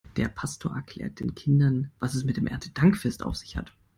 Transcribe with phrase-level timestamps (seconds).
[0.17, 3.71] Der Pastor erklärt den Kindern, was es mit dem Erntedankfest auf sich hat.